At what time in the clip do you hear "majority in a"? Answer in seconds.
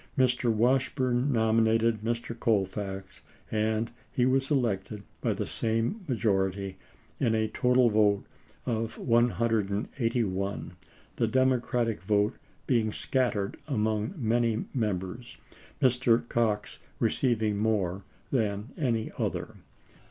6.07-7.47